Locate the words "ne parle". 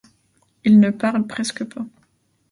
0.79-1.27